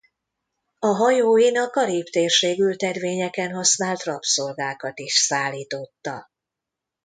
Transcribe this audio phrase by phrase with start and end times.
[0.79, 6.29] A hajóin a Karib-térség ültetvényeken használt rabszolgákat is szállította.